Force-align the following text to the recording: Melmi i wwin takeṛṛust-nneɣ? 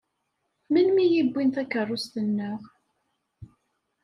Melmi 0.71 1.05
i 1.13 1.21
wwin 1.29 1.49
takeṛṛust-nneɣ? 1.55 2.59